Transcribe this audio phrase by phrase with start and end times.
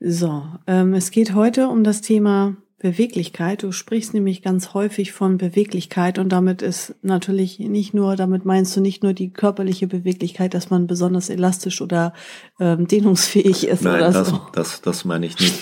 [0.00, 3.62] So, ähm, es geht heute um das Thema Beweglichkeit.
[3.62, 8.74] Du sprichst nämlich ganz häufig von Beweglichkeit und damit ist natürlich nicht nur, damit meinst
[8.74, 12.14] du nicht nur die körperliche Beweglichkeit, dass man besonders elastisch oder
[12.58, 14.40] ähm, dehnungsfähig ist Nein, oder das, so.
[14.54, 15.58] das, das meine ich nicht.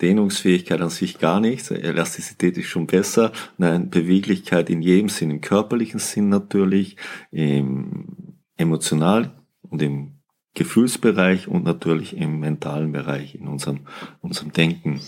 [0.00, 1.70] Dehnungsfähigkeit an sich gar nicht.
[1.70, 3.32] Elastizität ist schon besser.
[3.58, 6.96] Nein, Beweglichkeit in jedem Sinn, im körperlichen Sinn natürlich,
[7.30, 10.17] im emotional und im
[10.58, 13.86] Gefühlsbereich und natürlich im mentalen Bereich, in unserem,
[14.20, 15.00] unserem Denken.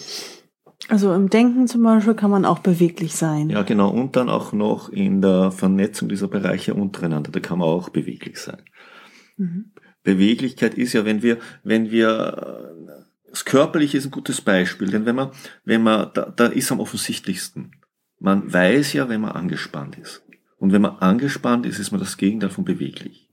[0.88, 3.50] Also im Denken zum Beispiel kann man auch beweglich sein.
[3.50, 3.91] Ja, genau.
[3.91, 7.30] Und dann auch noch in der Vernetzung dieser Bereiche untereinander.
[7.30, 8.62] Da kann man auch beweglich sein.
[9.36, 9.72] Mhm.
[10.02, 12.72] Beweglichkeit ist ja, wenn wir, wenn wir,
[13.28, 15.30] das Körperliche ist ein gutes Beispiel, denn wenn man,
[15.64, 17.72] wenn man, da, da ist am offensichtlichsten.
[18.19, 20.22] Man weiß ja, wenn man angespannt ist.
[20.58, 23.30] Und wenn man angespannt ist, ist man das Gegenteil von beweglich.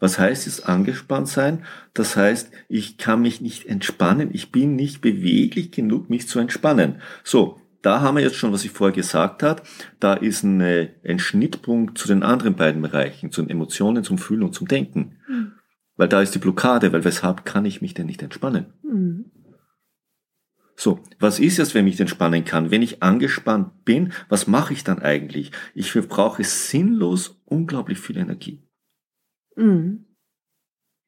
[0.00, 1.64] Was heißt es angespannt sein?
[1.94, 7.02] Das heißt, ich kann mich nicht entspannen, ich bin nicht beweglich genug, mich zu entspannen.
[7.22, 9.62] So, da haben wir jetzt schon, was ich vorher gesagt habe,
[10.00, 14.42] da ist eine, ein Schnittpunkt zu den anderen beiden Bereichen, zu den Emotionen, zum Fühlen
[14.42, 15.18] und zum Denken.
[15.28, 15.52] Mhm.
[15.96, 18.72] Weil da ist die Blockade, weil weshalb kann ich mich denn nicht entspannen?
[18.82, 19.30] Mhm.
[20.76, 22.70] So, was ist es, wenn ich mich entspannen kann?
[22.70, 25.52] Wenn ich angespannt bin, was mache ich dann eigentlich?
[25.74, 28.62] Ich verbrauche sinnlos unglaublich viel Energie.
[29.60, 30.06] Mhm.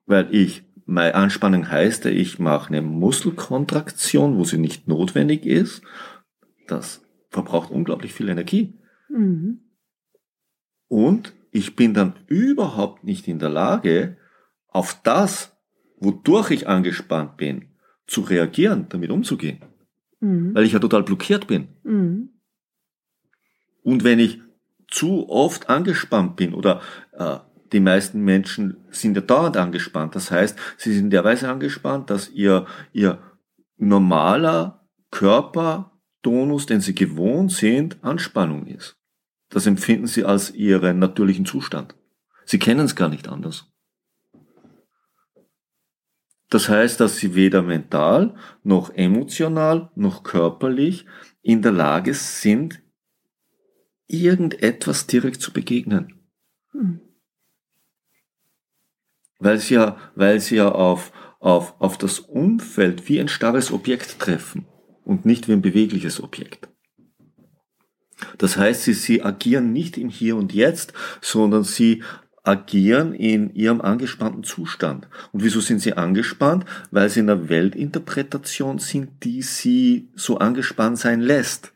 [0.06, 5.82] Weil ich, meine Anspannung heißt, ich mache eine Muskelkontraktion, wo sie nicht notwendig ist.
[6.66, 8.74] Das verbraucht unglaublich viel Energie.
[9.08, 9.60] Mhm.
[10.88, 14.16] Und ich bin dann überhaupt nicht in der Lage,
[14.68, 15.56] auf das,
[15.98, 17.68] wodurch ich angespannt bin,
[18.06, 19.60] zu reagieren, damit umzugehen.
[20.20, 20.54] Mhm.
[20.54, 21.68] Weil ich ja total blockiert bin.
[21.84, 22.30] Mhm.
[23.82, 24.40] Und wenn ich
[24.88, 26.80] zu oft angespannt bin oder
[27.12, 27.38] äh,
[27.72, 30.14] die meisten Menschen sind ja dauernd angespannt.
[30.14, 33.18] Das heißt, sie sind derweise angespannt, dass ihr, ihr
[33.78, 38.96] normaler Körpertonus, den sie gewohnt sind, Anspannung ist.
[39.48, 41.94] Das empfinden sie als ihren natürlichen Zustand.
[42.44, 43.66] Sie kennen es gar nicht anders.
[46.50, 51.06] Das heißt, dass sie weder mental noch emotional noch körperlich
[51.40, 52.82] in der Lage sind,
[54.06, 56.28] irgendetwas direkt zu begegnen.
[56.72, 57.00] Hm
[59.42, 64.18] weil sie ja, weil sie ja auf, auf, auf das Umfeld wie ein starres Objekt
[64.20, 64.66] treffen
[65.04, 66.68] und nicht wie ein bewegliches Objekt.
[68.38, 72.04] Das heißt, sie, sie agieren nicht im Hier und Jetzt, sondern sie
[72.44, 75.08] agieren in ihrem angespannten Zustand.
[75.32, 76.64] Und wieso sind sie angespannt?
[76.92, 81.72] Weil sie in einer Weltinterpretation sind, die sie so angespannt sein lässt.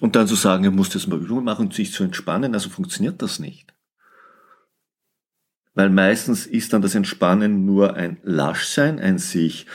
[0.00, 3.20] Und dann zu sagen, er muss das mal Übungen machen, sich zu entspannen, also funktioniert
[3.22, 3.73] das nicht
[5.74, 9.66] weil meistens ist dann das Entspannen nur ein Laschsein, ein sich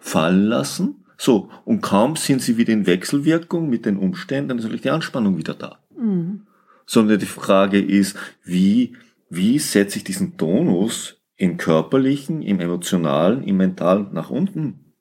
[0.00, 1.04] fallen lassen.
[1.18, 4.90] So, und kaum sind sie wieder in Wechselwirkung mit den Umständen, dann ist natürlich die
[4.90, 5.78] Anspannung wieder da.
[5.96, 6.46] Mhm.
[6.86, 8.96] Sondern die Frage ist, wie,
[9.28, 14.94] wie setze ich diesen Tonus im körperlichen, im emotionalen, im mentalen nach unten?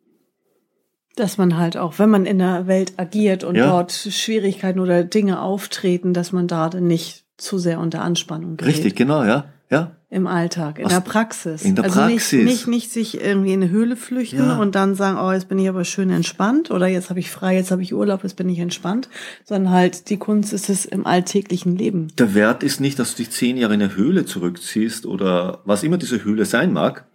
[1.15, 3.67] Dass man halt auch, wenn man in der Welt agiert und ja.
[3.67, 8.75] dort Schwierigkeiten oder Dinge auftreten, dass man da dann nicht zu sehr unter Anspannung gerät.
[8.75, 9.45] Richtig, genau, ja.
[9.71, 9.95] Ja.
[10.09, 10.93] Im Alltag, in Was?
[10.93, 11.63] der Praxis.
[11.63, 12.43] In der also Praxis.
[12.43, 14.57] Nicht, nicht, nicht sich irgendwie in eine Höhle flüchten ja.
[14.57, 17.55] und dann sagen, oh, jetzt bin ich aber schön entspannt oder jetzt habe ich frei,
[17.55, 19.07] jetzt habe ich Urlaub, jetzt bin ich entspannt,
[19.45, 22.07] sondern halt die Kunst ist es im alltäglichen Leben.
[22.17, 25.83] Der Wert ist nicht, dass du dich zehn Jahre in eine Höhle zurückziehst oder was
[25.83, 27.05] immer diese Höhle sein mag.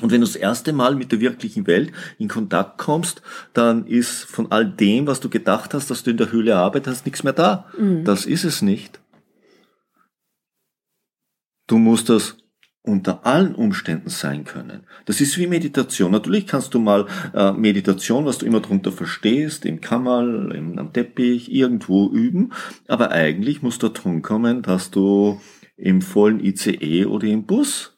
[0.00, 4.24] Und wenn du das erste Mal mit der wirklichen Welt in Kontakt kommst, dann ist
[4.24, 7.32] von all dem, was du gedacht hast, dass du in der Höhle arbeitest, nichts mehr
[7.32, 7.66] da.
[7.78, 8.04] Mhm.
[8.04, 9.00] Das ist es nicht.
[11.68, 12.38] Du musst das
[12.82, 14.84] unter allen Umständen sein können.
[15.04, 16.10] Das ist wie Meditation.
[16.10, 20.92] Natürlich kannst du mal äh, Meditation, was du immer drunter verstehst, im Kammerl, im, am
[20.92, 22.52] Teppich, irgendwo üben,
[22.88, 25.40] aber eigentlich muss da drum kommen, dass du
[25.76, 27.96] im vollen ICE oder im Bus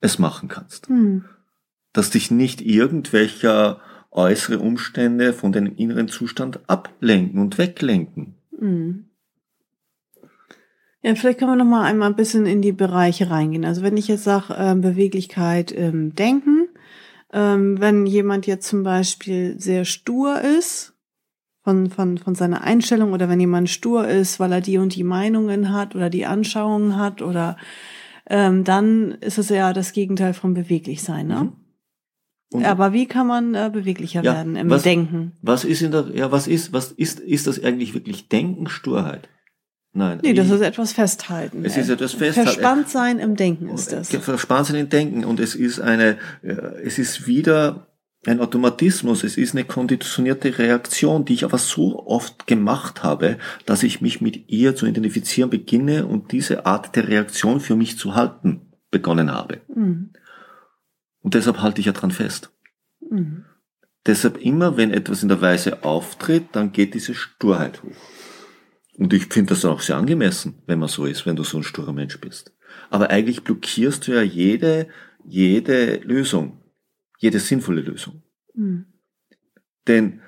[0.00, 0.88] es machen kannst.
[0.88, 1.24] Hm.
[1.94, 8.34] Dass dich nicht irgendwelcher äußere Umstände von deinem inneren Zustand ablenken und weglenken.
[8.58, 9.07] Hm.
[11.02, 13.64] Ja, vielleicht können wir noch mal einmal ein bisschen in die Bereiche reingehen.
[13.64, 16.68] Also wenn ich jetzt sage, ähm, Beweglichkeit im Denken,
[17.32, 20.94] ähm, wenn jemand jetzt zum Beispiel sehr stur ist,
[21.62, 25.04] von, von, von seiner Einstellung oder wenn jemand stur ist, weil er die und die
[25.04, 27.58] Meinungen hat oder die Anschauungen hat oder
[28.26, 31.44] ähm, dann ist es ja das Gegenteil von beweglich sein, ne?
[31.44, 31.52] Mhm.
[32.50, 35.32] Und Aber wie kann man äh, beweglicher ja, werden im was, Denken?
[35.42, 39.28] Was ist in der, ja, was ist, was ist, ist das eigentlich wirklich Denken, Sturheit?
[39.92, 40.20] Nein.
[40.22, 41.64] Nee, das ist etwas festhalten.
[41.64, 42.50] Es ist etwas festhalten.
[42.50, 44.10] Verspannt sein im Denken ist das.
[44.10, 47.88] Verspannt sein im Denken und es ist eine, es ist wieder
[48.26, 53.82] ein Automatismus, es ist eine konditionierte Reaktion, die ich aber so oft gemacht habe, dass
[53.82, 58.14] ich mich mit ihr zu identifizieren beginne und diese Art der Reaktion für mich zu
[58.14, 59.60] halten begonnen habe.
[59.74, 60.10] Mhm.
[61.22, 62.50] Und deshalb halte ich ja dran fest.
[63.08, 63.44] Mhm.
[64.06, 67.96] Deshalb immer, wenn etwas in der Weise auftritt, dann geht diese Sturheit hoch.
[68.98, 71.62] Und ich finde das auch sehr angemessen, wenn man so ist, wenn du so ein
[71.62, 72.52] sturer Mensch bist.
[72.90, 74.88] Aber eigentlich blockierst du ja jede,
[75.24, 76.60] jede Lösung,
[77.16, 78.22] jede sinnvolle Lösung.
[78.54, 78.86] Mhm.
[79.86, 80.20] Denn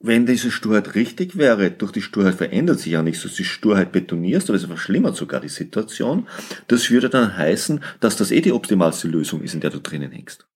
[0.00, 3.48] wenn diese Sturheit richtig wäre, durch die Sturheit verändert sich ja nichts, dass du die
[3.48, 6.26] Sturheit betonierst, aber es verschlimmert sogar die Situation,
[6.68, 10.12] das würde dann heißen, dass das eh die optimalste Lösung ist, in der du drinnen
[10.12, 10.46] hängst.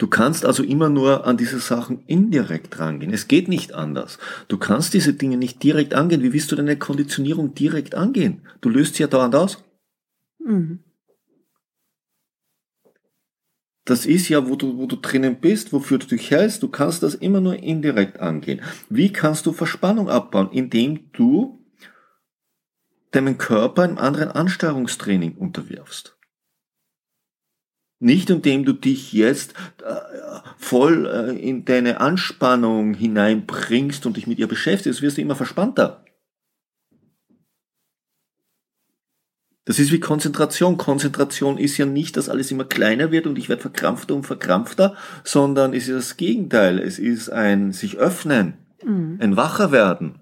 [0.00, 3.12] Du kannst also immer nur an diese Sachen indirekt rangehen.
[3.12, 4.18] Es geht nicht anders.
[4.48, 6.22] Du kannst diese Dinge nicht direkt angehen.
[6.22, 8.40] Wie willst du deine Konditionierung direkt angehen?
[8.62, 9.62] Du löst sie ja dauernd aus.
[10.38, 10.78] Mhm.
[13.84, 16.62] Das ist ja, wo du, wo du drinnen bist, wofür du dich hältst.
[16.62, 18.62] Du kannst das immer nur indirekt angehen.
[18.88, 20.50] Wie kannst du Verspannung abbauen?
[20.50, 21.62] Indem du
[23.10, 26.16] deinem Körper einem anderen Ansteuerungstraining unterwirfst.
[28.02, 29.52] Nicht indem du dich jetzt
[29.84, 29.94] äh,
[30.56, 36.02] voll äh, in deine Anspannung hineinbringst und dich mit ihr beschäftigst, wirst du immer verspannter.
[39.66, 40.78] Das ist wie Konzentration.
[40.78, 44.96] Konzentration ist ja nicht, dass alles immer kleiner wird und ich werde verkrampfter und verkrampfter,
[45.22, 46.78] sondern es ist das Gegenteil.
[46.78, 49.18] Es ist ein sich öffnen, mhm.
[49.20, 50.19] ein wacher werden.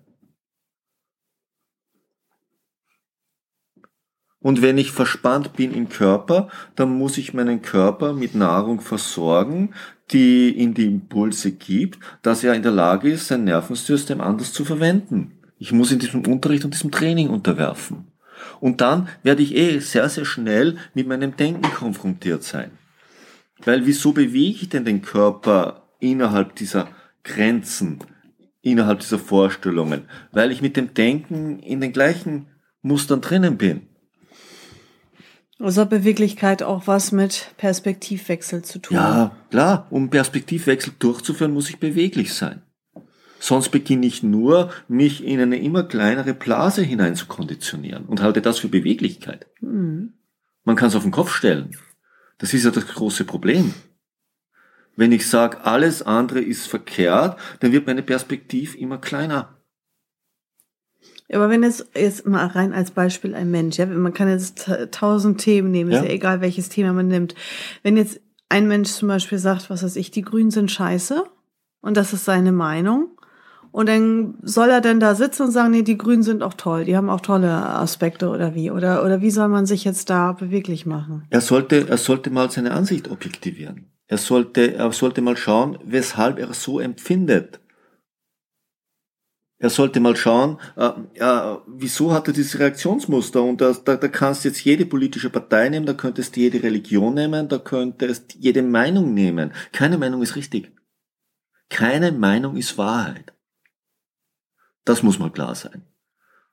[4.41, 9.75] Und wenn ich verspannt bin im Körper, dann muss ich meinen Körper mit Nahrung versorgen,
[10.13, 14.65] die ihm die Impulse gibt, dass er in der Lage ist, sein Nervensystem anders zu
[14.65, 15.33] verwenden.
[15.59, 18.07] Ich muss in diesem Unterricht und diesem Training unterwerfen.
[18.61, 22.71] Und dann werde ich eh sehr, sehr schnell mit meinem Denken konfrontiert sein.
[23.65, 26.89] Weil wieso bewege ich denn den Körper innerhalb dieser
[27.25, 27.99] Grenzen,
[28.63, 30.03] innerhalb dieser Vorstellungen?
[30.31, 32.47] Weil ich mit dem Denken in den gleichen
[32.83, 33.89] Mustern drinnen bin.
[35.61, 38.97] Also hat Beweglichkeit auch was mit Perspektivwechsel zu tun?
[38.97, 39.87] Ja, klar.
[39.91, 42.63] Um Perspektivwechsel durchzuführen, muss ich beweglich sein.
[43.41, 48.43] Sonst beginne ich nur, mich in eine immer kleinere Blase hinein zu konditionieren und halte
[48.43, 49.47] das für Beweglichkeit.
[49.61, 50.15] Mhm.
[50.65, 51.77] Man kann es auf den Kopf stellen.
[52.39, 53.75] Das ist ja das große Problem.
[54.97, 59.58] Wenn ich sage, alles andere ist verkehrt, dann wird meine Perspektive immer kleiner.
[61.33, 65.41] Aber wenn es jetzt mal rein als Beispiel ein Mensch, ja, man kann jetzt tausend
[65.41, 65.99] Themen nehmen, ja.
[65.99, 67.35] ist ja egal, welches Thema man nimmt.
[67.83, 71.25] Wenn jetzt ein Mensch zum Beispiel sagt, was weiß ich, die Grünen sind scheiße
[71.81, 73.11] und das ist seine Meinung.
[73.71, 76.87] Und dann soll er denn da sitzen und sagen, nee, die Grünen sind auch toll,
[76.87, 78.71] die haben auch tolle Aspekte oder wie?
[78.71, 81.27] Oder, oder wie soll man sich jetzt da beweglich machen?
[81.29, 83.91] Er sollte, er sollte mal seine Ansicht objektivieren.
[84.07, 87.61] Er sollte, er sollte mal schauen, weshalb er so empfindet.
[89.61, 93.43] Er sollte mal schauen, äh, äh, wieso hat er dieses Reaktionsmuster?
[93.43, 96.63] Und da, da, da kannst du jetzt jede politische Partei nehmen, da könntest du jede
[96.63, 99.53] Religion nehmen, da könntest jede Meinung nehmen.
[99.73, 100.73] Keine Meinung ist richtig.
[101.71, 103.35] Keine Meinung ist Wahrheit.
[104.85, 105.85] Das muss mal klar sein.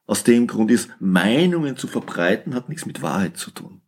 [0.07, 3.81] Aus dem Grund ist, Meinungen zu verbreiten, hat nichts mit Wahrheit zu tun.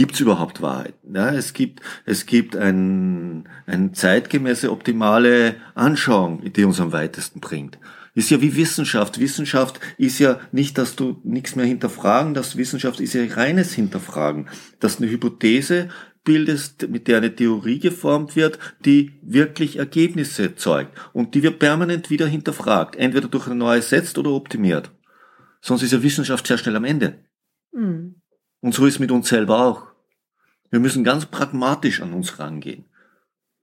[0.00, 0.94] Gibt es überhaupt Wahrheit?
[1.12, 7.78] Ja, es gibt, es gibt ein, eine zeitgemäße, optimale Anschauung, die uns am weitesten bringt.
[8.14, 9.20] Ist ja wie Wissenschaft.
[9.20, 14.48] Wissenschaft ist ja nicht, dass du nichts mehr hinterfragen, das Wissenschaft ist ja reines Hinterfragen.
[14.78, 15.90] Dass eine Hypothese
[16.24, 20.96] bildest, mit der eine Theorie geformt wird, die wirklich Ergebnisse zeugt.
[21.12, 22.96] Und die wird permanent wieder hinterfragt.
[22.96, 24.92] Entweder durch ein neues setzt oder optimiert.
[25.60, 27.22] Sonst ist ja Wissenschaft sehr schnell am Ende.
[27.72, 28.14] Mhm.
[28.60, 29.89] Und so ist mit uns selber auch.
[30.70, 32.84] Wir müssen ganz pragmatisch an uns rangehen.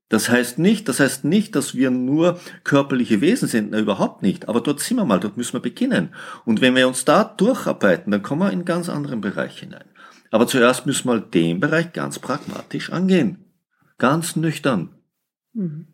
[0.10, 4.48] Das heißt nicht, das heißt nicht, dass wir nur körperliche Wesen sind, na, überhaupt nicht.
[4.48, 6.14] Aber dort sind wir mal, dort müssen wir beginnen.
[6.46, 9.86] Und wenn wir uns da durcharbeiten, dann kommen wir in einen ganz anderen Bereich hinein.
[10.32, 13.46] Aber zuerst müssen wir den Bereich ganz pragmatisch angehen.
[13.98, 14.96] Ganz nüchtern.
[15.54, 15.88] Mhm.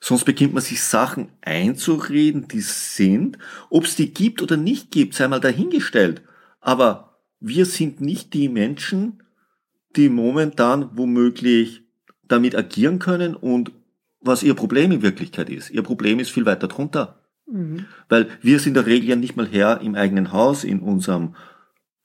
[0.00, 5.14] Sonst beginnt man sich Sachen einzureden, die sind, ob es die gibt oder nicht gibt,
[5.14, 6.22] sei mal dahingestellt.
[6.60, 9.19] Aber wir sind nicht die Menschen,
[9.96, 11.82] die momentan womöglich
[12.26, 13.72] damit agieren können und
[14.20, 15.70] was ihr Problem in Wirklichkeit ist.
[15.70, 17.20] Ihr Problem ist viel weiter drunter.
[17.46, 17.86] Mhm.
[18.08, 21.34] Weil wir sind in der Regel ja nicht mal Herr im eigenen Haus, in unserem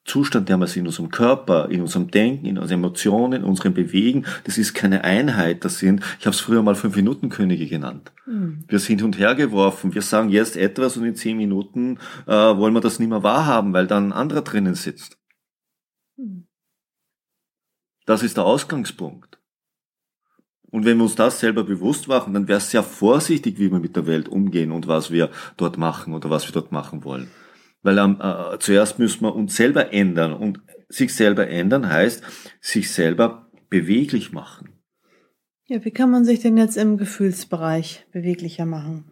[0.06, 3.74] Zustand, der wir sind, in unserem Körper, in unserem Denken, in unseren Emotionen, in unserem
[3.74, 4.26] Bewegen.
[4.44, 8.12] Das ist keine Einheit, das sind, ich habe es früher mal fünf Minuten Könige genannt.
[8.28, 8.64] Mhm.
[8.68, 9.96] Wir sind hin und her geworfen.
[9.96, 13.74] Wir sagen jetzt etwas und in zehn Minuten äh, wollen wir das nicht mehr wahrhaben,
[13.74, 15.18] weil dann ein anderer drinnen sitzt.
[16.18, 16.45] Mhm.
[18.06, 19.40] Das ist der Ausgangspunkt.
[20.72, 23.80] Und wenn wir uns das selber bewusst machen, dann wäre es sehr vorsichtig, wie wir
[23.80, 27.30] mit der Welt umgehen und was wir dort machen oder was wir dort machen wollen.
[27.82, 30.60] Weil ähm, äh, zuerst müssen wir uns selber ändern und
[30.90, 32.24] sich selber ändern heißt,
[32.60, 34.70] sich selber beweglich machen.
[35.68, 39.06] Ja, wie kann man sich denn jetzt im Gefühlsbereich beweglicher machen?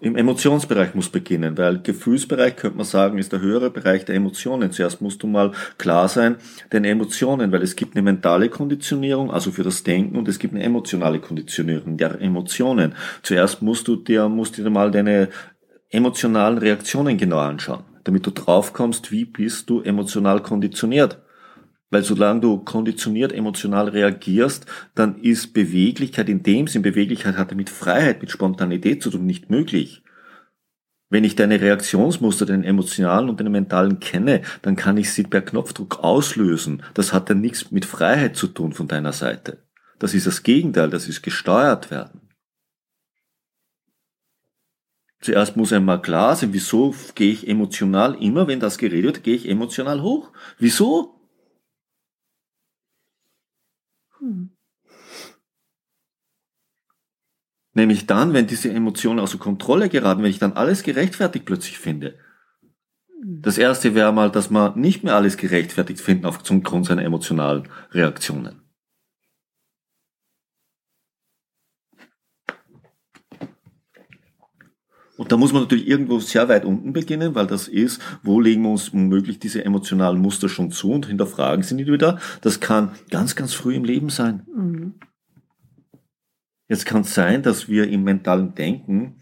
[0.00, 4.72] Im Emotionsbereich muss beginnen, weil Gefühlsbereich könnte man sagen, ist der höhere Bereich der Emotionen.
[4.72, 6.36] Zuerst musst du mal klar sein,
[6.72, 10.54] den Emotionen, weil es gibt eine mentale Konditionierung, also für das Denken, und es gibt
[10.54, 12.94] eine emotionale Konditionierung der Emotionen.
[13.22, 15.28] Zuerst musst du dir, musst dir mal deine
[15.90, 21.18] emotionalen Reaktionen genau anschauen, damit du draufkommst, wie bist du emotional konditioniert.
[21.92, 27.68] Weil solange du konditioniert emotional reagierst, dann ist Beweglichkeit in dem Sinn, Beweglichkeit hat mit
[27.68, 30.02] Freiheit, mit Spontanität zu tun, nicht möglich.
[31.10, 35.42] Wenn ich deine Reaktionsmuster, den emotionalen und den mentalen kenne, dann kann ich sie per
[35.42, 36.82] Knopfdruck auslösen.
[36.94, 39.58] Das hat dann nichts mit Freiheit zu tun von deiner Seite.
[39.98, 42.22] Das ist das Gegenteil, das ist gesteuert werden.
[45.20, 49.36] Zuerst muss einmal klar sein, wieso gehe ich emotional, immer wenn das geredet wird, gehe
[49.36, 50.30] ich emotional hoch.
[50.58, 51.18] Wieso?
[54.22, 54.50] Hm.
[57.74, 62.18] Nämlich dann, wenn diese Emotionen außer Kontrolle geraten, wenn ich dann alles gerechtfertigt plötzlich finde.
[63.24, 68.61] Das erste wäre mal, dass man nicht mehr alles gerechtfertigt finden aufgrund seiner emotionalen Reaktionen.
[75.18, 78.62] Und da muss man natürlich irgendwo sehr weit unten beginnen, weil das ist, wo legen
[78.62, 82.18] wir uns möglich diese emotionalen Muster schon zu und hinterfragen sie nicht wieder.
[82.40, 84.46] Das kann ganz, ganz früh im Leben sein.
[84.54, 84.94] Mhm.
[86.68, 89.16] Jetzt kann es sein, dass wir im mentalen Denken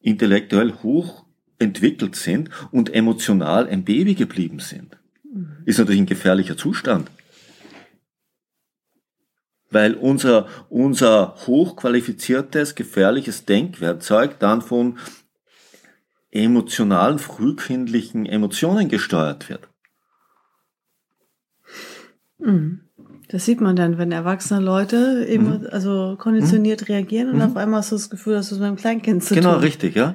[0.00, 1.24] intellektuell hoch
[1.58, 4.98] entwickelt sind und emotional ein Baby geblieben sind.
[5.24, 5.62] Mhm.
[5.64, 7.10] Ist natürlich ein gefährlicher Zustand.
[9.70, 14.98] Weil unser, unser hochqualifiziertes, gefährliches Denkwerkzeug dann von
[16.32, 19.68] emotionalen, frühkindlichen Emotionen gesteuert wird.
[22.38, 22.80] Mhm.
[23.28, 25.66] Das sieht man dann, wenn erwachsene Leute eben, mhm.
[25.70, 26.86] also konditioniert mhm.
[26.86, 27.42] reagieren und mhm.
[27.42, 29.60] auf einmal hast du das Gefühl, dass du mit einem Kleinkind zu genau, tun.
[29.60, 30.14] Genau, richtig, ja.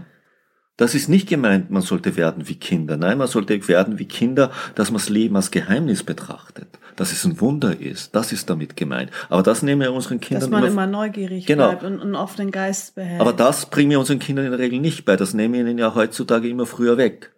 [0.78, 2.98] Das ist nicht gemeint, man sollte werden wie Kinder.
[2.98, 6.68] Nein, man sollte werden wie Kinder, dass man das Leben als Geheimnis betrachtet.
[6.96, 8.16] Dass es ein Wunder ist.
[8.16, 9.10] Das ist damit gemeint.
[9.30, 11.70] Aber das nehmen wir unseren Kindern Dass man immer, immer neugierig genau.
[11.70, 13.20] bleibt und einen offenen Geist behält.
[13.20, 15.16] Aber das bringen wir unseren Kindern in der Regel nicht bei.
[15.16, 17.34] Das nehmen wir ihnen ja heutzutage immer früher weg.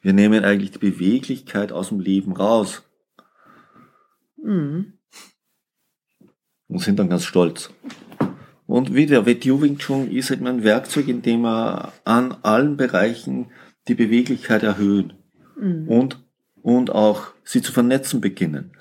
[0.00, 2.82] Wir nehmen eigentlich die Beweglichkeit aus dem Leben raus.
[4.36, 4.94] Mhm
[6.74, 7.70] und sind dann ganz stolz.
[8.66, 13.46] Und wieder, WTU Wing Chun ist halt ein Werkzeug, in dem wir an allen Bereichen
[13.86, 15.12] die Beweglichkeit erhöhen
[15.56, 15.86] mhm.
[15.88, 16.18] und,
[16.62, 18.72] und auch sie zu vernetzen beginnen.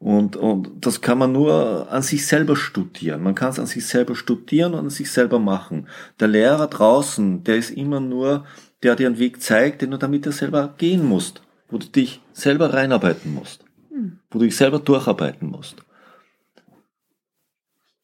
[0.00, 3.22] Und, und das kann man nur an sich selber studieren.
[3.22, 5.86] Man kann es an sich selber studieren und an sich selber machen.
[6.18, 8.44] Der Lehrer draußen, der ist immer nur,
[8.82, 12.20] der dir einen Weg zeigt, den du damit ja selber gehen musst, wo du dich
[12.32, 14.18] selber reinarbeiten musst, mhm.
[14.30, 15.76] wo du dich selber durcharbeiten musst.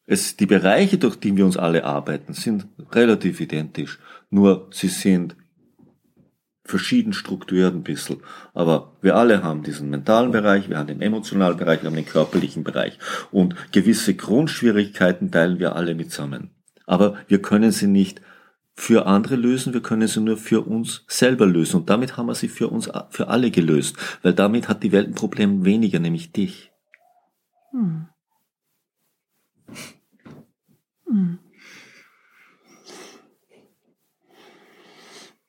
[0.05, 3.99] Es, die Bereiche, durch die wir uns alle arbeiten, sind relativ identisch.
[4.29, 5.35] Nur sie sind
[6.65, 8.17] verschieden strukturiert ein bisschen.
[8.53, 12.05] Aber wir alle haben diesen mentalen Bereich, wir haben den emotionalen Bereich, wir haben den
[12.05, 12.97] körperlichen Bereich.
[13.31, 16.49] Und gewisse Grundschwierigkeiten teilen wir alle mitsammen.
[16.87, 18.21] Aber wir können sie nicht
[18.73, 21.77] für andere lösen, wir können sie nur für uns selber lösen.
[21.77, 23.95] Und damit haben wir sie für uns, für alle gelöst.
[24.21, 26.71] Weil damit hat die Welt ein Problem weniger, nämlich dich.
[27.71, 28.07] Hm.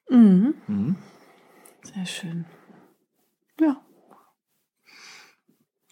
[0.08, 0.54] Mhm.
[0.66, 0.96] Mhm.
[1.82, 2.44] Sehr schön.
[3.60, 3.80] Ja.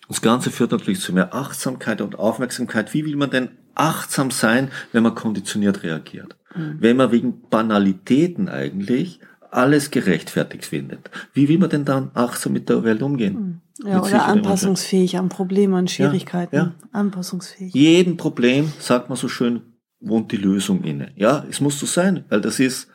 [0.09, 2.93] Das Ganze führt natürlich zu mehr Achtsamkeit und Aufmerksamkeit.
[2.93, 6.37] Wie will man denn achtsam sein, wenn man konditioniert reagiert?
[6.55, 6.77] Mhm.
[6.81, 11.11] Wenn man wegen Banalitäten eigentlich alles gerechtfertigt findet.
[11.33, 13.35] Wie will man denn dann achtsam mit der Welt umgehen?
[13.35, 13.61] Mhm.
[13.89, 16.55] Ja, oder anpassungsfähig an Probleme, an Schwierigkeiten.
[16.55, 16.75] Ja, ja.
[16.93, 17.75] Anpassungsfähig.
[17.75, 19.63] Jedem Problem, sagt man so schön,
[20.01, 21.13] wohnt die Lösung inne.
[21.17, 22.89] Ja, es muss so sein, weil das ist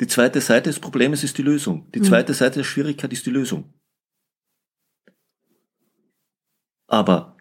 [0.00, 1.86] Die zweite Seite des Problems ist die Lösung.
[1.94, 3.72] Die zweite Seite der Schwierigkeit ist die Lösung.
[6.86, 7.36] Aber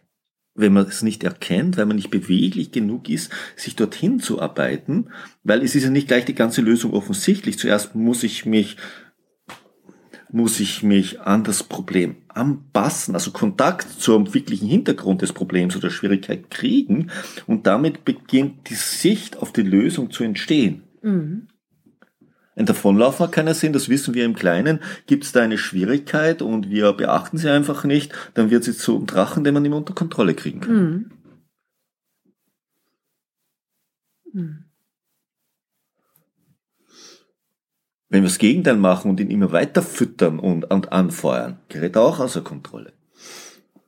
[0.55, 5.09] wenn man es nicht erkennt, weil man nicht beweglich genug ist, sich dorthin zu arbeiten,
[5.43, 7.57] weil es ist ja nicht gleich die ganze Lösung offensichtlich.
[7.57, 8.75] Zuerst muss ich mich
[10.31, 15.89] muss ich mich an das Problem anpassen, also Kontakt zum wirklichen Hintergrund des Problems oder
[15.89, 17.09] Schwierigkeit kriegen
[17.47, 20.83] und damit beginnt die Sicht auf die Lösung zu entstehen.
[21.01, 21.47] Mhm.
[22.59, 24.81] Ein Davonlaufen hat keinen Sinn, das wissen wir im Kleinen.
[25.07, 28.97] Gibt es da eine Schwierigkeit und wir beachten sie einfach nicht, dann wird sie zu
[28.97, 30.75] einem Drachen, den man mehr unter Kontrolle kriegen kann.
[30.75, 31.11] Mhm.
[34.33, 34.65] Mhm.
[38.09, 42.01] Wenn wir das Gegenteil machen und ihn immer weiter füttern und, und anfeuern, gerät er
[42.01, 42.91] auch außer Kontrolle.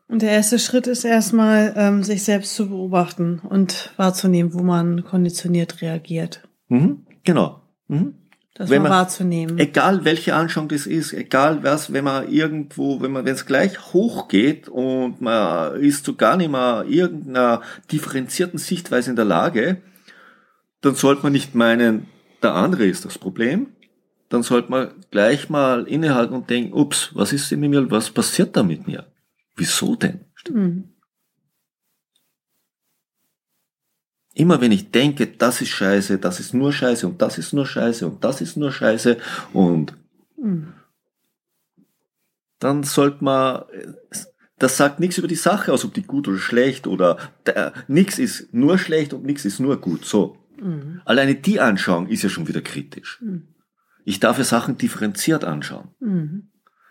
[0.07, 5.03] Und der erste Schritt ist erstmal, ähm, sich selbst zu beobachten und wahrzunehmen, wo man
[5.03, 6.47] konditioniert reagiert.
[6.69, 7.63] Mhm, genau.
[7.89, 8.20] Mhm
[8.61, 9.57] das wenn man, wahrzunehmen.
[9.57, 13.93] Egal welche Anschauung das ist, egal was, wenn man irgendwo, wenn man, wenn es gleich
[13.93, 19.81] hochgeht und man ist zu gar nicht mehr irgendeiner differenzierten Sichtweise in der Lage,
[20.81, 22.07] dann sollte man nicht meinen,
[22.41, 23.67] der andere ist das Problem.
[24.29, 28.11] Dann sollte man gleich mal innehalten und denken, ups, was ist denn mit mir, was
[28.11, 29.07] passiert da mit mir?
[29.55, 30.21] Wieso denn?
[30.49, 30.85] Mhm.
[34.33, 37.65] Immer wenn ich denke, das ist scheiße, das ist nur scheiße und das ist nur
[37.65, 39.17] scheiße und das ist nur scheiße
[39.53, 39.93] und
[42.59, 43.63] dann sollte man,
[44.57, 48.19] das sagt nichts über die Sache aus, ob die gut oder schlecht oder äh, nichts
[48.19, 50.05] ist nur schlecht und nichts ist nur gut.
[50.05, 50.37] So.
[50.61, 51.01] Mhm.
[51.03, 53.19] Alleine die Anschauung ist ja schon wieder kritisch.
[53.21, 53.47] Mhm.
[54.05, 55.89] Ich darf ja Sachen differenziert anschauen.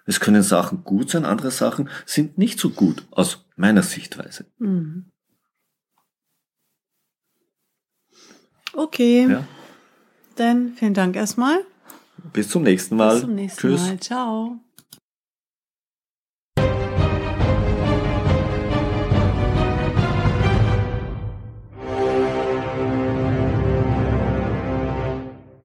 [0.06, 4.47] Es können Sachen gut sein, andere Sachen sind nicht so gut aus meiner Sichtweise.
[4.59, 5.06] Mhm.
[8.74, 9.26] Okay.
[9.28, 9.44] Ja.
[10.36, 11.64] Dann vielen Dank erstmal.
[12.32, 13.14] Bis zum nächsten Mal.
[13.14, 13.80] Bis zum nächsten Tschüss.
[13.80, 14.00] Mal.
[14.00, 14.58] Ciao.